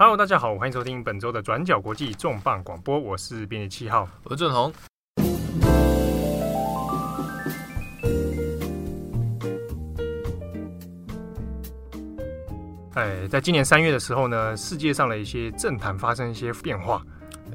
[0.00, 4.72] Hello，大家好，欢迎收听本周的转角国际重磅广播，我是编辑七号，我是郑红。
[12.94, 17.02] 哎，在今年三月的时候呢，世界上的一些政坛发生一些变化。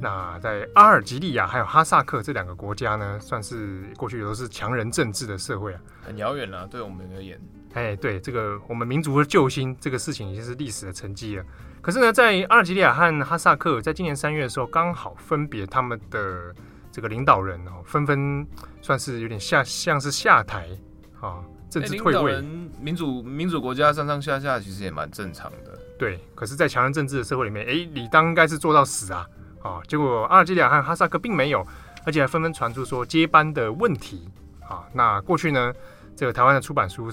[0.01, 7.39] 那在阿尔及利亚还有哈萨克这两个国家呢，算是过去都是强人政治的社会啊，很遥远了，对我们而言。
[7.73, 11.43] 哎，对这个我们民族的救星这个事情已经是历史的沉积了。
[11.81, 16.53] 可是呢，在阿尔及利亚和哈萨克在今年三月的时候，刚好分别他们的
[16.91, 18.47] 这个领导人哦，纷纷
[18.81, 20.69] 算是有点下像是下台
[21.19, 22.41] 啊，政治退位。
[22.79, 25.77] 民主民主国家上上下下其实也蛮正常的。
[25.97, 29.27] 对，可是，在强人政治的社会里面，哎，理当应该是做到死啊
[29.61, 29.81] 啊！
[29.87, 31.65] 结果阿尔及利亚和哈萨克并没有，
[32.05, 34.29] 而且还纷纷传出说接班的问题
[34.61, 34.85] 啊。
[34.93, 35.73] 那过去呢，
[36.15, 37.09] 这个台湾的出版书。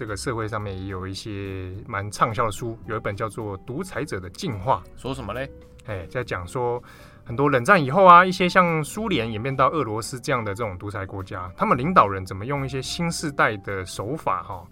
[0.00, 5.46] 这个社会上面也有一些蛮畅销的书，有一本叫做《独裁者的进化》，说什么嘞？
[5.84, 6.82] 哎，在讲说
[7.22, 14.66] 很多冷战以后啊，一些像苏联演变到俄罗斯这样的这种独裁国家，他们领导人怎么用一些新时代的手法哈、哦，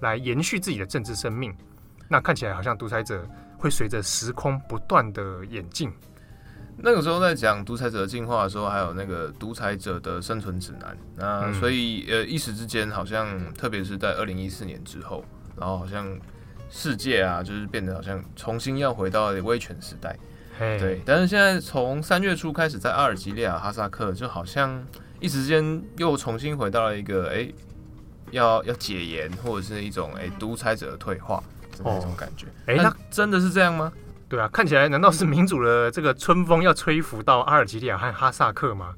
[0.00, 1.50] 来延续自己的政治生命。
[2.06, 5.90] 那看起来好像独裁者会随着时空不断的演进。
[6.76, 10.96] 那个时候在讲独裁者的进化的时候，还有那个独裁者的生存指南。
[11.16, 15.24] 那所以呃，一时之间好像，特别是在二零一四年之后，
[15.56, 16.18] 然后好像
[16.70, 20.16] 世界啊，就是变得好像重新要回到威权时代。
[20.58, 24.84] 对，但是现在从三月初开始，在阿尔及利亚、哈萨克，就好像
[25.20, 27.48] 一时间又重新回到了一个哎，
[28.30, 31.42] 要要解严或者是一种哎独裁者的退化
[31.76, 32.46] 这种感觉。
[32.66, 33.92] 哎，那真的是这样吗？
[34.34, 38.92] 对啊，看起来难道是民主的这个春风要吹拂到阿尔及利亚和哈萨克吗？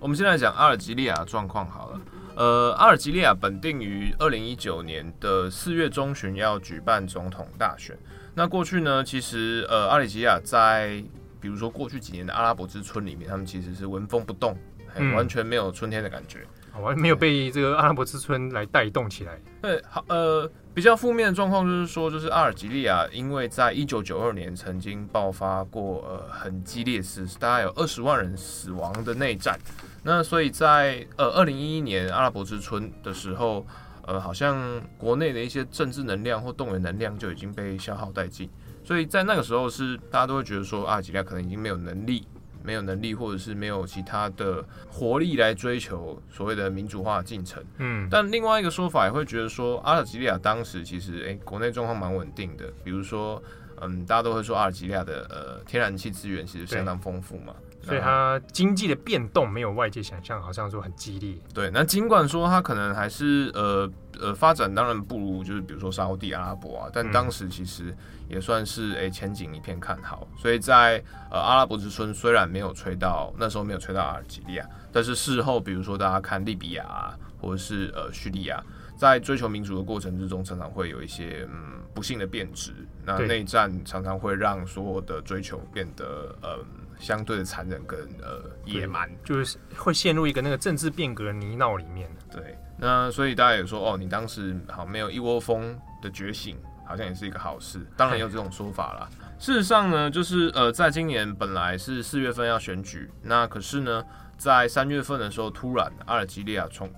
[0.00, 2.00] 我们现在讲阿尔及利亚的状况好了。
[2.34, 7.96] 呃，阿尔及利亚本定于二零一九年的四月中旬要举办总统大选。
[8.34, 11.00] 那过去呢，其实呃，阿尔及利亚在
[11.40, 14.58] 比如说过去几年的阿拉伯之春里面，他们其实是纹风不动，
[14.96, 16.40] 嗯、完全没有春天的感觉，
[16.82, 19.40] 完全没有被这个阿拉伯之春来带动起来。
[19.62, 20.50] 对，好，呃。
[20.74, 29.56] 比较负面的状况就是说，就是阿尔及利亚，因为在一九九二年曾经爆发过呃很激烈是大概有二十万人死亡的内战，
[30.02, 33.64] 那所以在呃二零一一年阿拉伯之春的时候，
[34.04, 38.50] 呃好像国内的一些政治能量或动员能量就已经被消耗殆尽，
[38.82, 42.26] 所以在那个时候是大家都会觉得说阿尔及利亚可能已经没有能力。
[42.64, 47.62] 没有能力，或者是没有其他的活力来追求所谓的民主化进程。
[47.76, 52.72] 嗯，但另外一个说法也会觉得说，阿尔及利亚当时其实诶，国内状况蛮稳定的。
[52.82, 53.40] 比如说，
[53.82, 61.34] 嗯，大家都会说阿尔及利亚的呃天然气资源其实相当丰富嘛，所以它经济的变动没有外界想象好像说很激烈。
[61.52, 63.90] 对，那尽管说它可能还是呃
[64.20, 67.94] 呃发展当然不如就是比如说沙乌地阿拉伯啊，但当时其实。
[68.26, 71.00] 也算是诶、欸、前景一片看好，所以在
[71.30, 78.64] 呃阿拉伯之春虽然没有吹到那时候没有吹到阿尔及利亚，但是事后比如说大家看利比亚、啊、或者是呃叙利亚，
[78.96, 82.72] 在追求民主的过程之中，常常会有一些嗯不幸的变质，
[83.04, 86.64] 那内战常常会让所有的追求变得呃
[86.98, 92.10] 相对的残忍跟呃野蛮，就是会陷入一个那个政治变革的泥淖里面。
[92.30, 96.56] 对，那所以大家也说哦，你当时好没有一窝蜂的觉醒。
[96.86, 99.08] 好像也是一个好事，当然有这种说法啦。
[99.38, 104.04] 事实上呢，就是呃，在今年本来是四月份要选举，那可是呢，
[104.36, 106.92] 在三月份的时候，突然阿尔及利亚从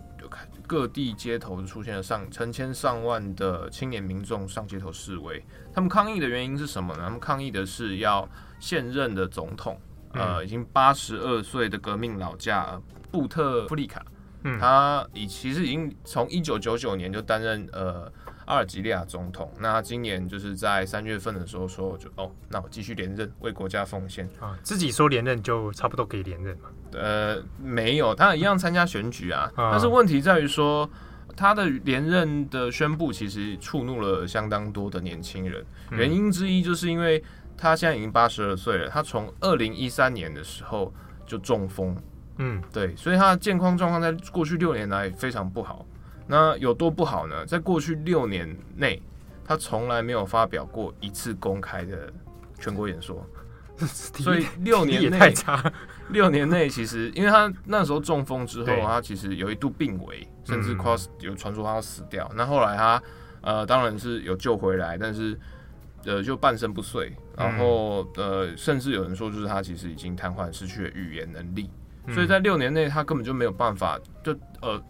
[0.67, 5.41] 各地街头出现了上成千上万的青年民众上街头示威。
[5.73, 7.05] 他们抗议的原因是什么呢？
[7.05, 8.29] 他们抗议的是要
[8.59, 9.81] 现任的总统，
[10.17, 14.05] 呃，已经八十二岁的革命老将布特弗利卡，
[14.45, 18.11] 嗯，他已其实已经从一九九九年就担任呃。
[18.47, 24.57] 阿尔及利亚总统，那他今年就是在三月份的时候说就，就哦，那我继续连任，为国家奉献啊。
[24.63, 26.69] 自己说连任就差不多可以连任嘛？
[26.93, 29.51] 呃，没有，他一样参加选举啊。
[29.57, 30.89] 啊但是问题在于说，
[31.37, 35.67] 他的连任的宣布其实触怒了相当多的年轻人。
[35.91, 37.21] 嗯、原因之一就是因为
[37.57, 40.93] 他现在已经八十二岁了，他从二零一三年的时候
[41.25, 41.97] 就中风，
[42.39, 45.85] 嗯，对，所以他的健康状况在过去六年来非常不好。
[46.29, 47.47] 那有多不好呢？
[47.47, 49.01] 在过去六年内，
[49.45, 52.13] 他从来没有发表过一次公开的
[52.59, 53.25] 全国演说，
[53.79, 55.33] 所以六年内，
[56.11, 62.29] 六年内其实，因为他那时候中风之后，他其实有一度病危，甚至快有传说他要死掉。
[62.35, 63.01] 那后来他
[63.43, 65.39] 呃，当然是有救回来，但是
[66.07, 71.69] 呃，就半身不遂，然后呃，甚至有人说，就是他其实已经瘫痪，失去了语言能力，
[72.15, 74.83] 所以在六年内，他根本就没有办法，就呃。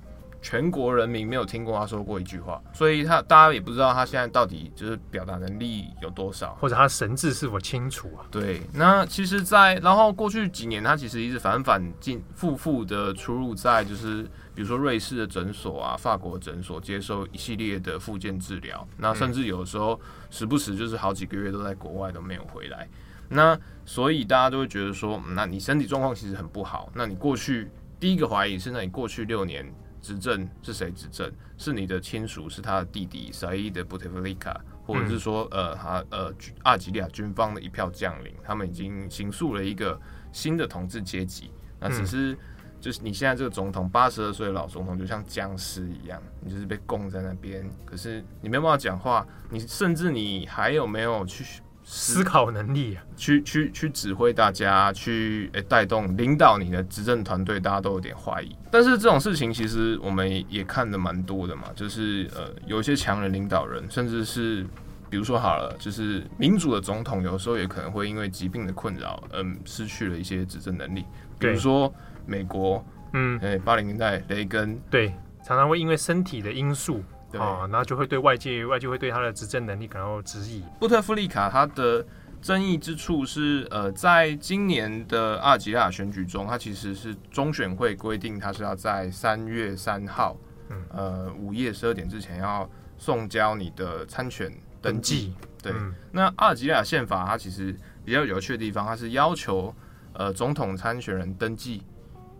[0.42, 8.22] 全国人民没有听过他说过一句话，所以他大家也不知道他现在到底就是表达能力有多少，或者他神智是否清楚啊？
[8.30, 14.24] 对，那其实在，在然后过去几年，他其实一直反反进复复的出入在就是
[14.56, 20.00] 比如说瑞士的诊所啊、法国诊所接受一系列的复健治疗，那甚至有时候
[20.30, 22.88] 时不时就是好几个月都在国外都没有回来，
[23.28, 27.70] 那所以大家都会觉得说，嗯，那你身体状况其实很不好，那你过去
[28.00, 29.70] 第一个怀疑是，那你过去六年。
[30.02, 31.32] 执政是谁执政？
[31.58, 36.32] 是你的亲属，是他的弟弟沙伊德布特弗利卡，或者是说，呃，他呃，
[36.62, 40.00] 阿吉利亚军方的一票将领，他们已经形塑了一个
[40.30, 41.50] 新的统治阶级。
[41.80, 42.38] 那只是，
[42.80, 51.44] 就是你现在这个总统，八十二岁的老总统，就像僵尸一样，你就是被供在那边，可是你没有办法讲话，你甚至你还有没有去？
[51.88, 58.56] 思考能力啊，去去去指挥大家，去诶带动领导你的执政团队，大家都有点怀疑。
[58.72, 64.66] 但是这种事情其实我们也看的蛮多的嘛，就是呃有一些强人领导人，甚至是
[65.08, 71.04] 比如说好了，就是民主的总统，有时候也可能会因为疾病的困扰，嗯，失去了一些执政能力。
[71.38, 71.94] 比如说
[72.26, 75.08] 美国，嗯，诶八零年代雷根，对，
[75.44, 77.02] 常常会因为身体的因素。
[77.36, 80.64] 啊，然后就会对外界，外界会对他的执政能力感到质疑。
[80.78, 82.02] 布特弗利卡他的
[82.40, 90.34] 争议之处是，呃，在今年的阿尔及利亚选举中，他其实是中选会规定他是要在三月三号，
[90.70, 94.50] 嗯、呃，午夜十二点之前要送交你的参选
[94.80, 95.34] 登记。
[95.62, 99.74] 对，嗯、那阿尔及利亚宪法它其实比较有趣的地方，它是要求
[100.14, 101.82] 呃总统参选人登记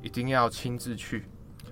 [0.07, 1.25] 一定要亲自去。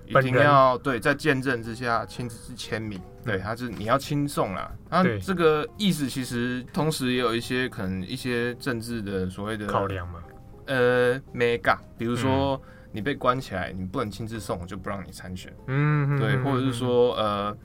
[0.07, 4.71] 一定要对，在见证之下亲自签名，对，他是你要亲送啦。
[4.87, 10.21] 那这个意思其实同时也有一些可能一些政治的所谓的考量嘛。
[10.67, 12.61] 呃，mega，比如说
[12.91, 15.51] 你被关起来，你不能亲自送，我就不让你参选。
[15.65, 17.57] 嗯，对，或者是说呃，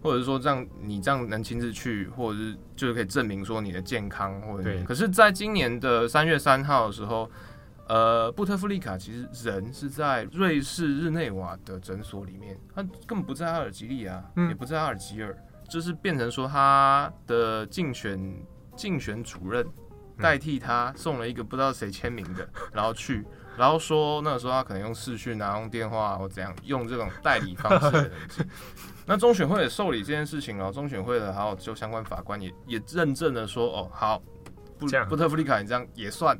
[0.00, 4.84] 或者是说这样你这样能亲自去，或者是就是可以证明说你的健康，或者对。
[4.84, 7.28] 可是，在今年的三月三号的时候。
[7.88, 15.34] 呃，布特弗利卡其实人是在瑞士日内瓦的诊所里面，他根本不在阿尔及利亚，嗯、也不在阿尔及尔，
[15.68, 18.20] 就是变成说他的竞选
[18.76, 19.66] 竞选主任
[20.18, 23.26] 代替他送了一个不知道谁签名的， 然后去，
[23.56, 28.12] 然后说那个时候他可能用视讯啊，用电话或怎样，用这种代理方式。
[29.06, 34.22] 那中选会也受理这件事情了，中选会的还有就相关法官也也认证了说，哦，好，
[34.78, 36.38] 布布特弗利卡你这样也算。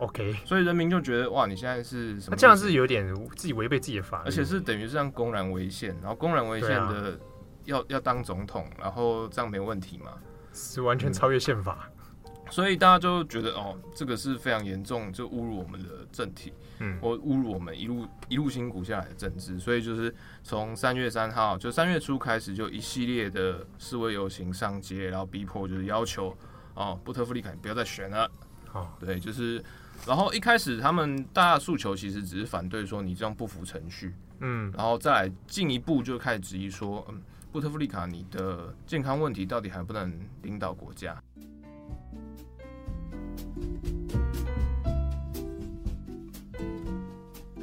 [0.00, 2.32] OK，所以人民就觉得哇，你现在是什么？
[2.32, 3.06] 那这样是有点
[3.36, 7.20] 自己违背自己的法律，而且是等于是让公然违宪，然后公然违宪的
[7.66, 10.12] 要、啊、要当总统，然后这样没问题吗？
[10.54, 11.90] 是完全超越宪法、
[12.24, 19.58] 嗯，所以大家就觉得哦，这个是非常严重，就侮辱我们的政体，嗯，或侮辱我们一路一路辛苦下来的政治。
[19.58, 20.12] 所以就是
[20.42, 26.34] 从三月三号，就三月初开始，就一系列的示威游行上街，然后逼迫就是要求
[26.72, 28.30] 哦，布特弗利卡不要再选了。
[28.72, 29.62] 哦，对，就是。
[30.06, 40.12] 然后一开始他们大家诉求其实只是反对说你这样不符程序，嗯，然后再来进一步就开始质疑说，嗯，布特弗利卡你的健康问题到底还不能
[40.42, 41.22] 领导国家，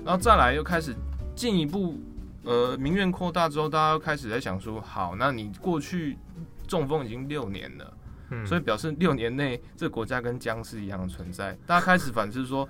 [0.06, 0.96] 然后再来又开始
[1.36, 2.00] 进一步，
[2.44, 6.18] 呃，民怨扩大之后，大家又开始在想说，好，那你过去
[6.66, 7.97] 中风已经六年了。
[8.46, 12.68] 所以表示六年内这个国家跟僵尸一样的存在，大家开始反思说，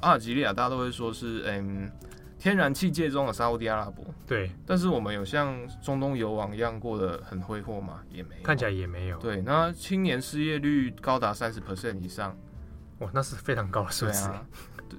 [0.00, 1.90] 阿尔及利亚大家都会说是嗯
[2.38, 8.00] 天然气界中的沙乌地阿拉伯，对，但是我们有像中东油王一样过得很挥霍吗？
[8.10, 9.18] 也没有，看起来也没有。
[9.18, 12.36] 对，那青年失业率高达三十 percent 以上，
[12.98, 14.28] 哇，那是非常高的数字。
[14.28, 14.46] 啊、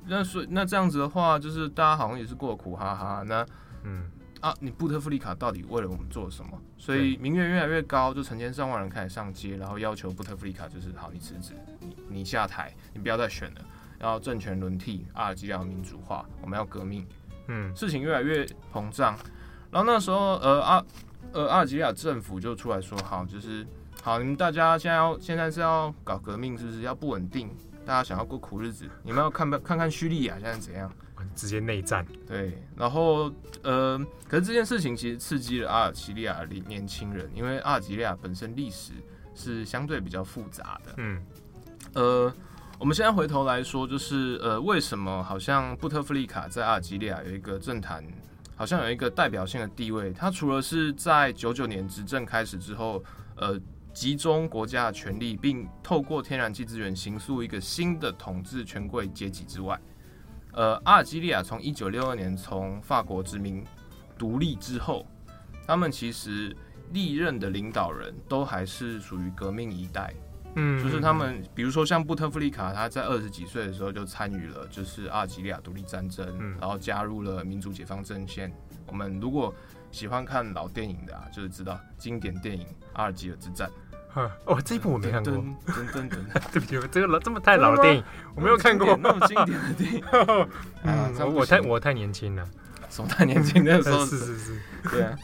[0.08, 3.24] 那所以那这样子的话，就是大家好像也是过得苦哈哈。
[3.25, 3.46] 那
[3.84, 4.10] 嗯。
[4.41, 6.62] 啊，你布特弗利卡到底为了我们做了什么？
[6.77, 13.62] 所以民怨越来越高，就成千上万人开始上街，然后要求布特弗利卡就是好，你辞职，你你下台，你不要再选了，
[13.98, 17.06] 然后政权轮替，阿尔及利亚民主化，我们要革命。
[17.48, 19.17] 嗯，事情越来越膨胀，
[19.72, 20.86] 然后那时候呃阿
[21.32, 23.65] 呃阿尔及利亚政府就出来说，好，就是
[24.03, 27.50] 好，你们大家现在要现在是要搞革命，是不是要不稳定？
[27.86, 30.91] 大家想要过苦日子，你们要看看看叙利亚现在怎样？
[31.36, 33.31] 直接内战，对，然后
[33.63, 38.93] 呃，可是这件事情其实刺激了阿尔及利亚的年轻人，因为阿尔及利亚本身历史
[39.36, 41.22] 是相对比较复杂的，嗯，
[41.93, 42.34] 呃，
[42.79, 48.03] 我们现在回头来说，就是呃，为什么好像布特弗利卡在阿尔及利亚有一个政坛，
[48.55, 50.12] 好像有一个代表性的地位？
[50.13, 53.03] 他除了是在九九年执政开始之后，
[53.36, 53.60] 呃，
[53.93, 59.79] 集中国家的权力，并透过天然气资源形塑一个新的统治权贵阶级之外。
[60.57, 63.63] 呃，阿尔及利亚从一九六二年从法国殖民
[64.17, 65.05] 独立之后，
[65.67, 66.57] 他们其实
[66.91, 70.11] 历任的领导人都还是属于革命一代。
[70.55, 78.51] 嗯，就是他们，比如说像布特弗利卡，他在二十几岁的时候就参与了，就是阿尔及利亚独立战争，嗯，然后加入了民族解放阵线。
[78.87, 79.53] 我们如果
[79.91, 83.69] 喜欢看老电影的啊，就是知道经典电影《阿尔及尔之战》。
[84.45, 85.33] 哦，这一部我没看过。
[85.33, 85.55] 噔
[85.91, 86.17] 噔噔，
[86.51, 88.03] 对不起，这个老这么太老的电影，
[88.36, 90.03] 我没有看过那么经典的电影。
[90.83, 92.47] 嗯， 我太我太年轻了，
[92.89, 93.63] 什么太年轻？
[93.63, 95.17] 那时候是是是，对啊。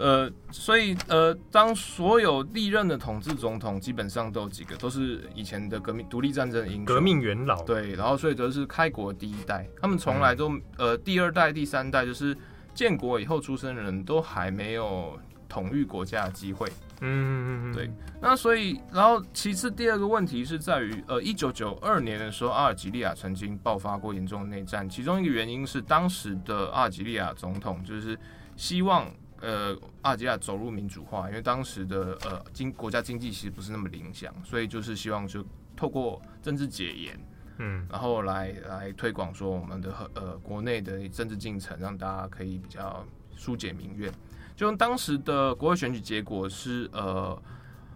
[0.00, 7.64] 呃，所以呃，当所有历任的统治总统基本上都有几个都是以前的革命独立战争的英雄，革命元老。
[7.64, 12.36] 对，然后所以都是开国第一代，他们从来都、嗯、呃第二代、第三代就是
[12.74, 15.18] 建国以后出生的人都还没有
[15.48, 16.68] 统御国家的机会。
[17.00, 17.90] 嗯，对。
[18.20, 28.18] 那所以，然后其次第二个问题是在于，呃，一九九二年的时候，阿尔及利亚曾经爆发过严重的内战，其中一个原因是当时的阿尔及利亚总统就是
[28.56, 29.10] 希望。
[29.40, 37.16] 呃，阿尔及利亚走入民主化，因为当时的呃经国家经济其实不是那么理想，所以就是希望就透过政治解严，
[37.58, 44.12] 嗯，然后来来推广说我们的呃国内的政治进程，让大家可以比较疏解民怨。
[44.58, 47.40] 就用当时的国会选举结果是呃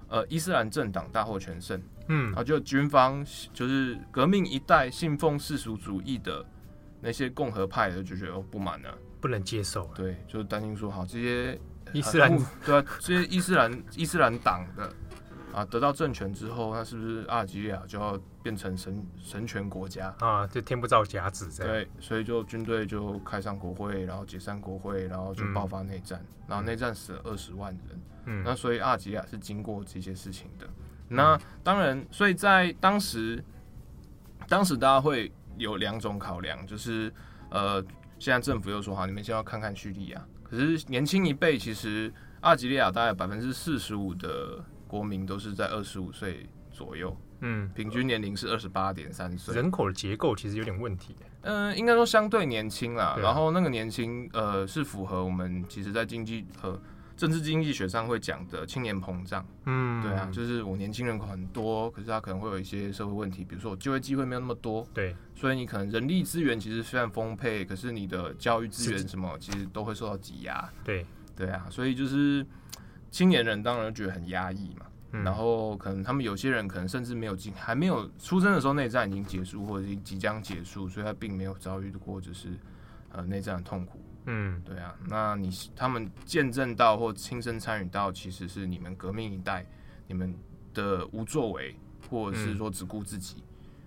[0.07, 6.47] 呃伊斯兰政党大获全胜，嗯，然后就军方就是革命一代信奉世俗主义的
[7.01, 8.97] 那些共和派的就觉得不满了。
[9.21, 11.59] 不能接受，对，就是担心说，好，这些
[11.93, 12.31] 伊斯兰，
[12.65, 14.89] 对啊，这些伊斯兰伊斯兰党的
[15.53, 20.47] 啊，得到政权之后，那是不是阿尔及利亚就要变成神神权国家啊？
[20.47, 21.73] 就天不造假子这样。
[21.73, 28.01] 对，所以就军队就开上国会，然后解散国会，然后就爆发内战，嗯、然后内战死了二十万人。
[28.25, 30.67] 嗯，那所以阿尔及利亚是经过这些事情的。
[31.09, 33.45] 那当然，所以在当时，
[34.49, 37.13] 当时大家会有两种考量，就是
[37.51, 37.85] 呃。
[38.19, 40.25] 现在政府又说好，你们先要看看叙利亚。
[40.45, 49.55] 可是年轻一辈，其实阿尔及利亚大概百分之四十五的国民都是在二十五岁左右，嗯，平均年龄是二十八点三岁。
[49.55, 51.17] 人口的结构其实有点问题。
[51.41, 53.17] 嗯、呃，应该说相对年轻啦。
[53.19, 56.79] 然后那个年轻，呃，是符合我们其实在经济和。
[57.15, 71.07] 政治经济学上会讲的青年膨胀，嗯，对啊，就是我年轻人口很多，可是他可能会有一些社会问题，比如说我就业机会没有那么多，对，所以你可能人力资源其实非常丰沛，可是你的教育资源什么其实都会受到挤压，对，
[71.37, 72.45] 对啊，所以就是
[73.13, 82.49] 青年人当然觉得很压抑嘛，嗯，然后可能他们有些人可能甚至没有进，还没有出生的时候内战已经结束或者是即将结束，所以他并没有遭遇过就是
[83.13, 84.03] 呃内战的痛苦。
[84.25, 89.67] 嗯，对啊，那你他们见证到或亲身参与到，其实是你们革命一代
[90.07, 90.35] 你们
[90.73, 91.75] 的无作为，
[92.09, 93.43] 或者是说只顾自己，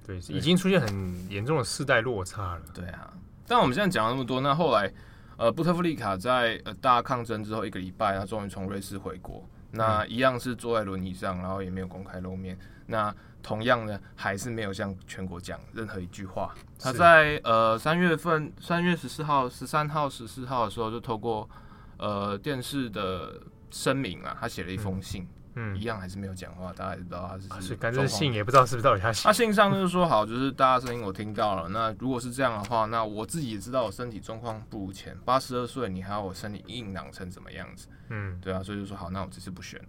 [0.08, 2.62] 嗯、对，已经出现很严重的世代落差了。
[2.74, 3.12] 对啊，
[3.48, 4.92] 但我们现在讲了那么多，那后来
[5.38, 12.58] 呃，布特弗利卡在呃大抗争之后一个礼拜，他终于从瑞士回国，那一样是坐在轮椅上，然后也没有公开露面。
[12.88, 13.14] 那
[13.44, 16.54] 同样呢，还是没有向全国讲任何一句话。
[16.80, 21.50] 他在呃三月份，三月十四号、十三号、十四号的时候，就透过
[21.98, 25.28] 呃电视的声明啊，他写了一封信，嗯，
[25.76, 26.74] 一样还是没有讲话。
[26.74, 29.24] 大家也不知道他是，是，反正信也不知道是不是到底他信。
[29.24, 31.70] 他信上就是说，好，就是大家声音我听到了。
[31.70, 37.88] 那如果是这样的话，那我自己也知道我身体状况不如前，八十二岁，你还要我身体硬朗成怎么样子？
[38.10, 39.88] 嗯，对啊，所以就说好，那我这次不选了。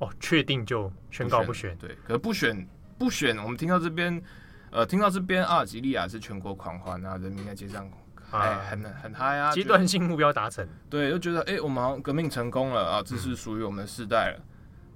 [0.00, 2.68] 哦，确定就宣告不选，不选，对，可是不选。
[2.98, 4.22] 不选，我们听到这边，
[4.70, 7.86] 呃，听到这边，阿尔及利亚是全国狂欢啊，人民在街上，
[8.30, 14.38] 哎、啊，很很嗨啊，阶段性目标达成，对，就觉得，哎、欸，我们好像革命成功了啊，这是属于我们的世代了。
[14.38, 14.44] 嗯、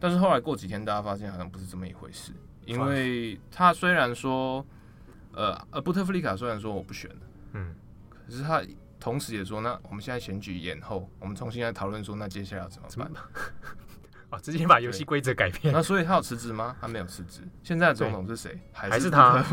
[0.00, 2.32] 但是后来过几天，大家发现好像不是这么一回事，
[2.64, 4.64] 因为他虽然说，
[5.34, 7.16] 呃，呃，布特弗利卡虽然说我不选了，
[7.52, 7.74] 嗯，
[8.26, 8.62] 可是他
[8.98, 13.10] 同时也说，那我们现在选举延后，我们重新来讨论说，那接下来要怎么办？
[14.30, 14.38] 啊！
[14.42, 15.74] 直接把游戏规则改变。
[15.74, 16.76] 那所以他有辞职吗？
[16.80, 17.42] 他没有辞职。
[17.62, 18.58] 现在的总统是谁？
[18.72, 19.44] 还是他？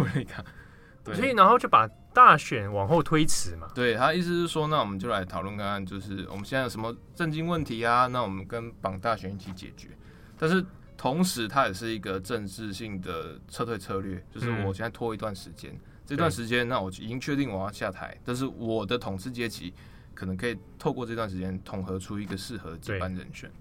[1.03, 1.15] 对。
[1.15, 3.67] 所以然后就把大选往后推迟嘛。
[3.73, 8.07] 对，他意思是说，那我们就来讨论看看，就是我们现在有什么政经问题啊？
[8.07, 9.89] 那我们跟绑大选一起解决。
[10.37, 10.63] 但是
[10.95, 19.73] 同时，它也是一个政治性的撤退策略，就是我现在拖一段时间，嗯、这段时间，那我已经确定我要下台，但是我的统治阶级
[20.13, 23.51] 可能可以透过这段时间统合出一个适合的接班人选。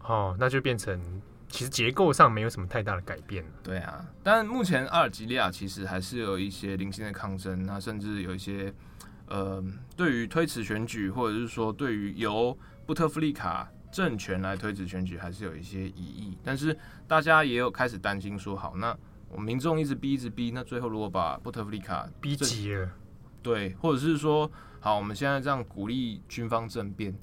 [0.00, 1.00] 哦，那就变成
[1.48, 3.50] 其实结构上没有什么太大的改变了。
[3.62, 8.72] 对啊，但目前阿尔及利亚其实还是有一些零星的抗争，那甚至有一些
[9.26, 9.64] 呃，
[9.96, 16.36] 对于推迟选举，或者是说对于由布特弗利卡政权来推迟选举，还是有一些疑义。
[16.42, 18.96] 但是大家也有开始担心说，好，那
[19.28, 22.90] 我民众一直逼，一直逼，那最后如果把布特弗利卡逼急了，
[23.42, 27.14] 对，或者是说，好，我们现在这样鼓励军方政变。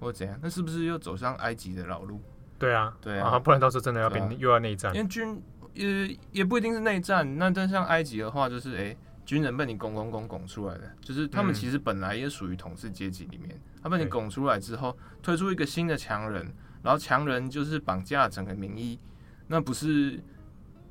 [0.00, 2.20] 或怎样，那是不是又走上埃及的老路？
[2.58, 5.40] 对啊，对啊，啊不然到时候真的要变、啊、又要内战，因为军
[5.72, 7.38] 也也不一定是内战。
[7.38, 18.98] 那但像埃及的话，就是哎，军人被你拱拱拱拱出来的，就是他们其实本来也属于统治阶级里面，嗯、他被你拱出来之后，推出一个新的强人，然后强人就是绑架整个民意，
[19.46, 20.20] 那不是。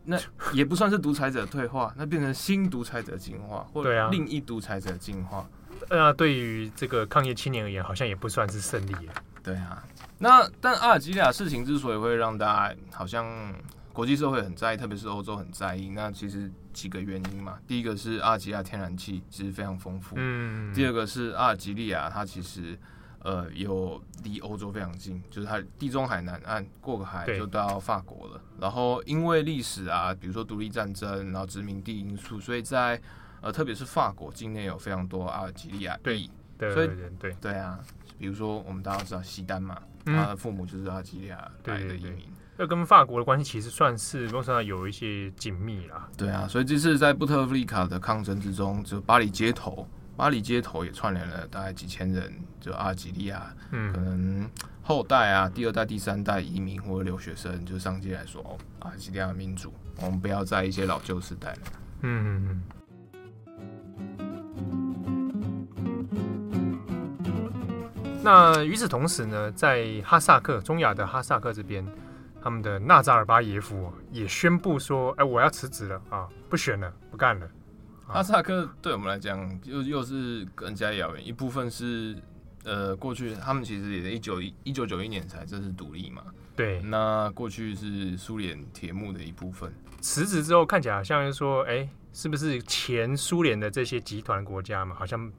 [0.06, 0.20] 那
[0.52, 5.50] 也不算是独裁者退化，那变成新独裁者进化，或者另一独裁者进化。
[5.90, 8.94] 那、啊、对于这个抗议青年而言，好像也不算是胜利。
[9.42, 9.82] 对啊，
[10.18, 13.26] 那但阿尔及利亚事情之所以会让大家好像
[13.94, 17.60] 国际社会很在意，特别是欧洲很在意，那其实几个原因嘛。
[17.66, 20.74] 第一个是阿尔及利亚天然气其实非常丰富，嗯。
[20.74, 22.78] 第二个是阿尔及利亚它其实。
[23.26, 28.42] 呃，有离欧洲非常近，就是它地中海南岸过个海就到法国了。
[28.60, 33.02] 然后因为历史啊，比如说独立战争，然后殖民地因素，所以在
[33.40, 36.30] 呃，特别是法国境内有非常多阿尔及利亚裔。
[36.58, 37.80] 对，所以对对啊，
[38.20, 42.28] 比如说我们大家都知道西单嘛，嗯、他的父母就是阿尔及利亚来的移民。
[42.58, 46.08] 那跟法国的关系其实算是某种上有一些紧密啦。
[46.18, 49.88] 对啊，所以这次在布特弗利卡的抗争之中，就巴黎街头。
[50.16, 52.32] 巴黎街头也串联了大概几千人，
[52.62, 54.48] 就阿尔及利亚，嗯，可能
[54.84, 61.60] 后代啊，第二代、第三代移民或者留学生，就上街来说，哦，阿尔及利亚民主，我们不要在一些老旧时代了。
[62.02, 62.64] 嗯嗯嗯。
[68.24, 71.84] 那与此同时呢，在哈萨克，中亚的哈萨克这边，
[72.44, 77.50] 他们的纳扎尔巴耶夫也宣布说，哎，我要辞职了啊，不选了，不干了。
[78.06, 82.18] 哈萨克对我们来讲又又是更加遥远，一部分是
[82.66, 86.22] 呃过去他们其实也在一九一九九一年才正式独立嘛，
[86.54, 89.74] 对，那过去是苏联铁幕的一部分。
[90.02, 95.32] 辞职之后看起来好像是说，哎、欸，是不是前苏联的这些集团国家嘛，好像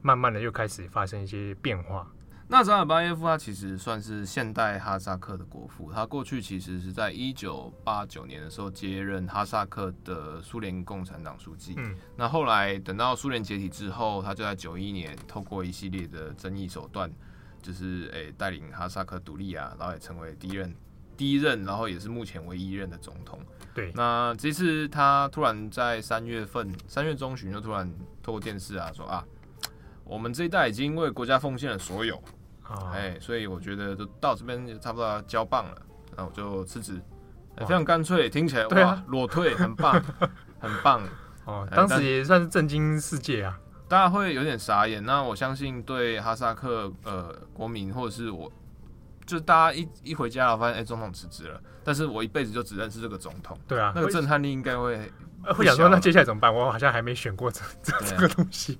[0.00, 2.10] 慢慢的又开始发生一些变化。
[2.50, 11.74] 纳扎尔巴耶夫他其实算是现代哈萨克的国父，他过去其实是在一九八九年的时候接任哈萨克的苏联共产党书记。
[11.76, 17.12] 嗯，那后来等到苏联解体之后，他就在九一年透过一系列的争议手段，
[17.60, 20.74] 就是诶、欸、带领哈萨克独立啊，然后也成为第一任
[21.18, 23.38] 第一任，然后也是目前唯一一任的总统。
[23.74, 29.22] 对，那这次他突然在三月份三月中旬就突然透过电视啊说啊，
[30.02, 32.18] 我们这一代已经为国家奉献了所有。
[32.92, 35.76] 哎、欸，所以我觉得就到这边就差不多要交棒了，
[36.16, 37.00] 然后我就辞职，
[37.56, 40.02] 欸，非常干脆，听起来哇，啊，裸退，很棒，
[40.60, 41.02] 很棒
[41.44, 41.66] 哦。
[41.70, 45.02] 当时也算是震惊世界啊，大家会有点傻眼。
[45.04, 48.52] 那我相信对哈萨克呃国民或者是我，
[49.24, 55.10] 就大家一一回家了，发现哎，欸，总统辞职了，但是我一辈子就只认识这个总统，对啊，那个震撼力应该会
[55.54, 56.54] 会想说，那接下来怎么办？
[56.54, 58.78] 我好像还没选过这这，这个东西。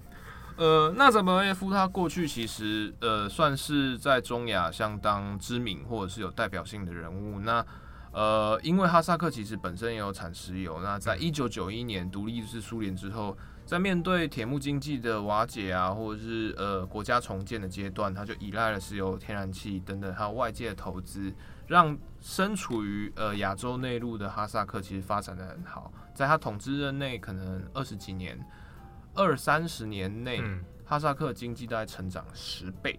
[0.59, 7.39] 呃，纳扎尔巴耶夫他过去其实呃算是在中亚相当知名或者是有代表性的人物。
[7.39, 7.65] 那
[8.11, 10.81] 呃，因为哈萨克其实本身也有产石油。
[10.83, 21.33] 那在一九九一年独立是苏联之后，在面对铁木经济的瓦解啊，或者是呃国家重建的阶段，他就依赖了石油、天然气等等，还有外界的投资，
[21.69, 25.93] 让身处于呃亚洲内陆的哈萨克其实发展的很好。
[26.15, 28.37] 在他统治任内，可能二十几年。
[29.19, 32.99] 二三十年内，嗯、哈萨克经济大概成长十倍。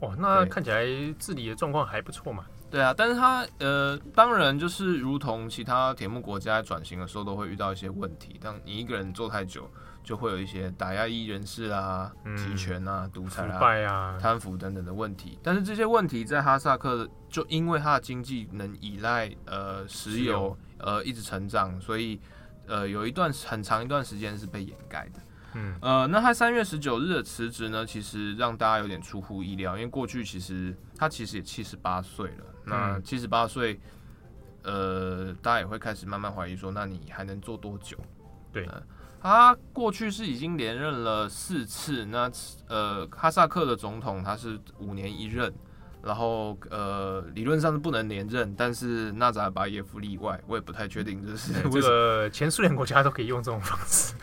[0.00, 0.84] 哇，那看起来
[1.18, 2.44] 治理的状况还不错嘛？
[2.68, 8.38] 对啊，但是它呃，当然就是如同其他铁幕国家转型的时候都会遇到一些问题。
[8.42, 9.70] 当你一个人做太久，
[10.02, 15.38] 就会有一些打压异人士啊、嗯、集权啊、独裁啊、腐败啊、贪腐等等的问题。
[15.44, 22.20] 但是这些问题在哈萨克，就因为它的经济能依赖呃石油呃一直成长，所以
[22.66, 25.20] 呃有一段很长一段时间是被掩盖的。
[25.58, 32.44] 嗯，呃，那他三月十九日的辞职呢，其实让大家有点出乎意料，因为过去其实他其实也七十八岁了。
[32.64, 33.80] 那七十八岁，
[34.64, 37.96] 呃，大家也会开始慢慢怀疑说，那你还能做多久？
[38.52, 38.82] 对，呃，
[39.22, 42.04] 他过去是已经连任了四次。
[42.04, 42.30] 那
[42.68, 45.50] 呃，哈萨克的总统他是五年一任，
[46.02, 54.14] 然后呃，理论上是不能连任，但是纳扎尔巴耶夫例外，我也不太确定这是这个前苏联国家都可以用这种方式。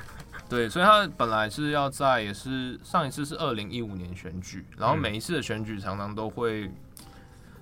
[0.49, 6.69] 对，所以他本来是要在，也是上一次是二零一五年选举，然后每一次的选举常常都会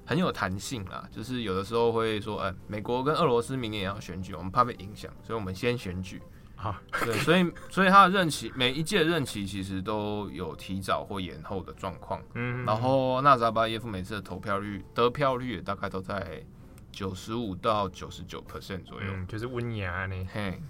[0.06, 6.22] 很有弹性啦，就是有的时候会说，哎，美国跟俄罗斯明年也要选举，我们怕被影响，所以我们先选举。
[6.56, 12.22] 好，对，所以所以他的任期每一届任期其实都有提早或延后的状况。
[12.34, 16.44] 嗯，然后纳扎巴耶夫每次的投票率得票率也大概都在
[16.92, 20.28] 九十五到九十九 percent 左右，嗯，就是温雅呢。
[20.34, 20.62] 嘿，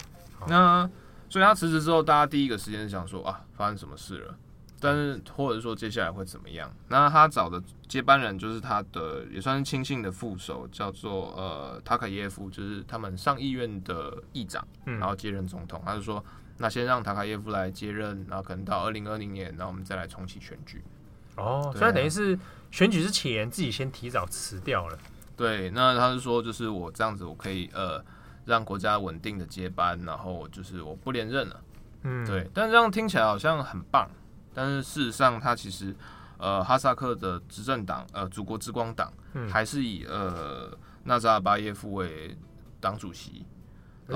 [0.48, 0.88] 那。
[1.32, 4.36] 所以他辞职之后，大家第一个时间是想说啊，发生什么事了？
[4.82, 6.70] 但是或者说接下来会怎么样？
[6.90, 15.82] 那他找的接班人就是他的也算是亲信的副手，叫做呃塔卡耶夫，就是他们上议院的议长，然后接任总统。
[15.86, 16.22] 他就说，
[16.58, 20.84] 那先让塔卡耶夫来接任，然后可能到二零二零年，然后我们再来重启选举。
[21.38, 22.38] 哦，所以等于是
[22.72, 25.00] 选举之前自己先提早辞掉了。
[25.38, 28.04] 对，那他是说，就是我这样子，我可以呃
[28.46, 31.62] 让国家稳定的接班，然后就是我不连任了。
[32.04, 34.10] 嗯，对，但这样听起来好像很棒。
[34.54, 35.96] 但是事实上，他其实，
[36.38, 42.36] 呃，哈萨克的执政党，呃，祖国之光党，嗯、还是以呃纳扎尔巴耶夫为
[42.80, 43.46] 党主席，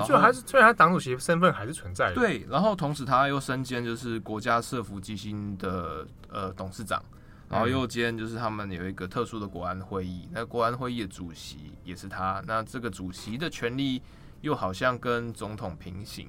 [0.06, 2.14] 就还是虽然他党主席身份还是存在的。
[2.16, 7.02] 对，然后同时他又身兼就是国家社福基金的呃董事长，
[7.48, 14.02] 然后又兼就是他们有一个特殊的国安会议，那国安会议的主席也是他，那这个主席的权力
[14.40, 16.28] 又好像跟总统平行。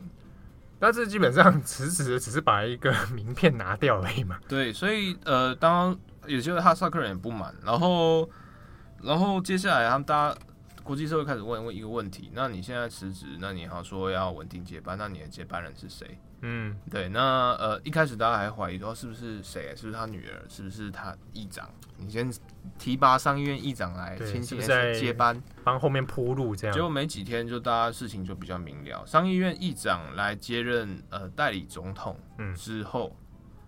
[0.79, 4.39] 但是基本上辞职的只是把一个 名片拿掉而已嘛。
[4.47, 8.29] 对，所以呃，当也就是哈萨克人也不满，然后，
[9.01, 10.37] 然后接下来他们大家
[10.87, 16.17] 国际社会开始问问一个问题：那你现在辞职，那你好说要稳定接班，那你的接班人是谁？
[16.41, 21.69] 嗯，对，那呃一开始大家还怀疑说是不是谁，是不是他女儿，是不是他议长？
[21.97, 22.31] 你先
[22.79, 24.55] 提拔上议院议长来亲自
[24.97, 26.73] 接班，帮后面铺路，这样。
[26.73, 29.05] 结果没几天，就大家事情就比较明了。
[29.05, 32.17] 上议院议长来接任呃代理总统
[32.55, 33.25] 之后，嗯、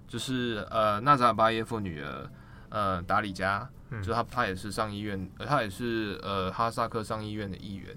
[0.07, 2.29] 就是呃纳扎尔巴耶夫女儿
[2.69, 7.95] 呃达里加，嗯、就他他也是上议院，他也是呃哈萨克上议院的议员，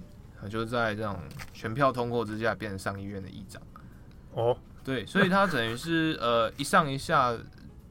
[0.48, 1.18] 就是在这种
[1.52, 3.62] 全票通过之下变成上议院的议长。
[4.32, 7.36] 哦，对，所以他等于是呃一上一下，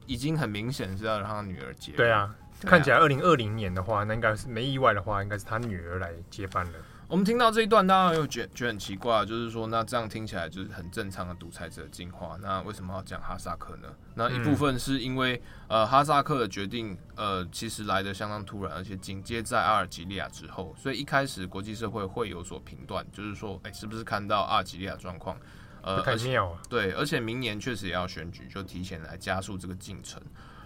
[0.06, 1.92] 已经很明显是要让他女儿接。
[1.92, 6.72] 对啊，对啊，看起来二零二零年的话，那应该是没意外的话，应该是他女儿来接班了。
[7.12, 13.88] 我们听到这一段，当然又觉觉得很奇怪，就是说，那这样听起来就是很正常的独裁者进化，那为什么要讲哈萨克呢？
[14.14, 15.36] 那一部分是因为、
[15.68, 25.36] 嗯、呃哈萨克的决定呃其实来的相当突然，而且紧接在阿尔及利亚之后，所以一开始国际社会会有所评断，就是说，哎，是不是看到阿尔及利亚状况？
[25.82, 26.58] 呃，太重要了。
[26.70, 30.18] 对，而且明年确实也要选举，就提前来加速这个进程。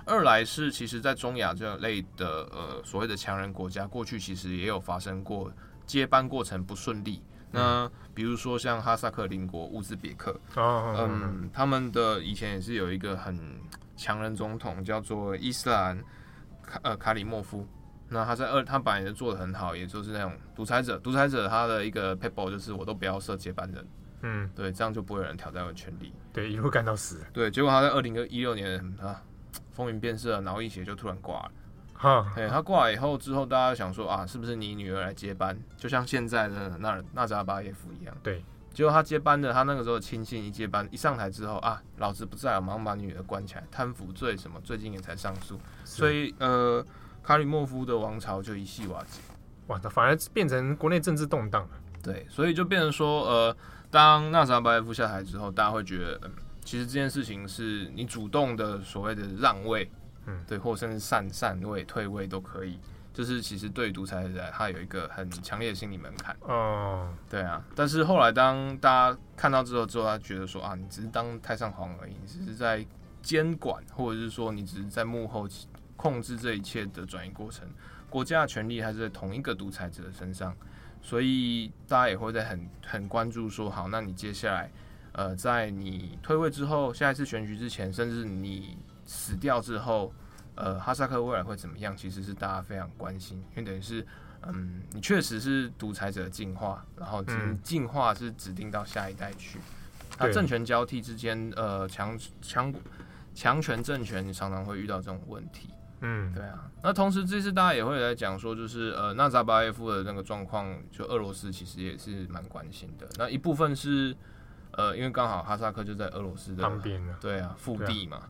[0.05, 5.51] 二来是，其实，在中亚这类的呃所谓的强人国家，过去其实也有发生过
[5.87, 7.23] 接班过程不顺利。
[7.53, 13.41] 那比如说像哈萨克邻国乌兹别克，嗯，他们的以前也是有一个很
[13.97, 15.99] 强人总统，叫做伊斯兰
[16.63, 17.67] 卡呃卡里莫夫。
[18.09, 20.99] 那他在二，他本来也做的很好，也就是那种独裁者。
[20.99, 23.89] 独裁者他的一个 paper 就是我都不要设接班人。
[24.23, 26.13] 嗯，对，这样就不会有人挑战我的权利。
[26.33, 27.25] 对，一路干到死。
[27.33, 29.23] 对，结果他在二零一六年啊，
[29.73, 31.51] 风云变色，脑溢血就突然挂了。
[31.99, 35.59] 哈，对，他挂了以后之后，大家想说啊，是不是你女儿来接班？
[35.77, 38.17] 就像现在的纳纳扎巴耶夫一样。
[38.23, 45.59] 对，结果他接班的，他那个时候亲信一接班，一上台之后啊，老子不在，我马上把女儿关起来，贪腐罪什么，最近也才上诉。
[45.85, 46.85] 所以呃，
[47.23, 49.21] 卡里莫夫的王朝就一系瓦解。
[49.69, 51.71] 哇，他反而变成国内政治动荡了。
[52.03, 53.57] 对，所以就变成说呃。
[53.89, 56.33] 当纳扎巴耶夫下台之后，大家会觉得，嗯，
[56.63, 59.89] 其实这件事情是你主动的所谓的让位，
[60.27, 62.79] 嗯，对，或甚至散散位、退位都可以，
[63.15, 66.37] 就是其实对独裁者他有一个很强烈的心理门槛。
[66.41, 67.65] 哦，对啊。
[67.75, 72.85] 但是后来当大家看到之后，之后他觉得说啊，你只是当太上皇而已，你只是在
[73.23, 75.49] 监管，或者是说你只是在幕后
[75.97, 77.69] 控制这一切的转移过程，
[78.11, 80.55] 国家的权力还是在同一个独裁者的身上。
[81.03, 84.69] 所以大家也会在很很关注说，好，那你接下来，
[85.13, 90.13] 呃，在你退位之后，下一次选举之前，甚至你死掉之后，
[90.57, 91.97] 呃，哈萨克未来会怎么样？
[91.97, 94.07] 其实是大家非常关心，因为等于是，
[94.43, 97.25] 嗯，你确实是独裁者进化，然后
[97.63, 99.61] 进化是指定到下一代去，
[100.19, 102.75] 那政权交替之间，呃，强强
[103.35, 105.71] 强权政权，你常常会遇到这种问题。
[106.01, 106.71] 嗯，对啊。
[106.83, 113.09] 那同时这次大家也会来讲说，就是呃纳扎巴耶夫的那个状况，就俄罗斯其实也是蛮关心的。
[113.17, 114.15] 那一部分是
[114.73, 118.23] 呃，因为刚好哈萨克就在俄罗斯的旁边，对啊，腹地嘛。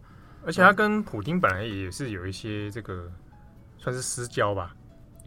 [0.47, 3.11] 而且他跟普京本来也是有一些这个
[3.77, 4.75] 算是私交吧，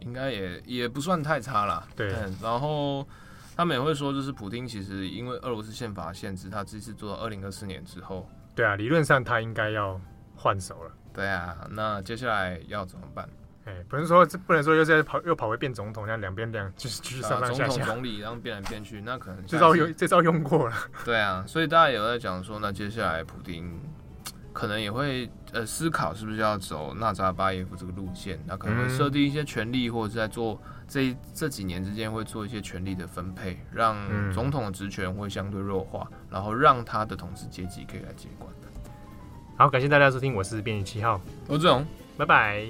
[0.00, 1.86] 应该也也不算太差啦。
[1.94, 2.08] 对，
[2.42, 3.06] 然后
[3.54, 10.00] 他们也会说，就是普丁其实因为俄罗斯宪法限制，他这次做到二零二四年之后，对啊，理论上他应该要
[10.34, 10.90] 换手了。
[11.12, 13.28] 对啊，那接下来要怎么办？
[13.66, 20.74] 哎，不能说这不能说又在跑又跑回变总统，这样两边两就是继续上上下下，总统总理然后变来变去，那可能这招用这招用过了。
[21.04, 23.78] 对啊，所以大家也有在讲说，那接下来普丁
[24.60, 33.96] 可能也会呃思考是不是要走纳扎巴耶夫这个路线，那可能会设定一些权力，或者是在做这这几年之间会做一些权力的分配，让
[34.34, 38.52] 总统的职权会相对弱化，然后让他的统治阶级可以来接管。
[39.56, 41.86] 好，感谢大家收听，我是编辑七号，我是志荣，
[42.18, 42.66] 拜拜。